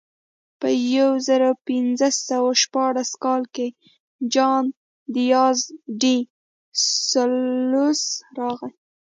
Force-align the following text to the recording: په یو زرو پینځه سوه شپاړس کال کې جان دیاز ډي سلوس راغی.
په 0.59 0.69
یو 0.95 1.11
زرو 1.27 1.51
پینځه 1.67 2.09
سوه 2.29 2.51
شپاړس 2.61 3.09
کال 3.23 3.43
کې 3.55 3.67
جان 4.33 4.63
دیاز 5.15 5.57
ډي 6.01 6.17
سلوس 7.11 8.01
راغی. 8.37 8.71